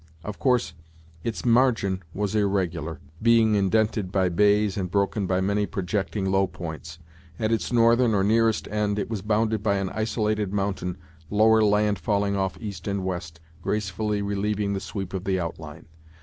Of 0.23 0.39
course, 0.39 0.73
its 1.23 1.45
margin 1.45 2.01
was 2.11 2.33
irregular, 2.33 2.99
being 3.21 3.53
indented 3.53 4.11
by 4.11 4.29
bays, 4.29 4.75
and 4.75 4.89
broken 4.89 5.27
by 5.27 5.41
many 5.41 5.67
projecting, 5.67 6.25
low 6.31 6.47
points. 6.47 6.97
At 7.37 7.51
its 7.51 7.71
northern, 7.71 8.15
or 8.15 8.23
nearest 8.23 8.67
end, 8.69 8.97
it 8.97 9.11
was 9.11 9.21
bounded 9.21 9.61
by 9.61 9.75
an 9.75 9.91
isolated 9.91 10.53
mountain, 10.53 10.97
lower 11.29 11.63
land 11.63 11.99
falling 11.99 12.35
off 12.35 12.57
east 12.59 12.87
and 12.87 13.05
west, 13.05 13.39
gracefully 13.61 14.23
relieving 14.23 14.73
the 14.73 14.79
sweep 14.79 15.13
of 15.13 15.23
the 15.23 15.39
outline. 15.39 15.85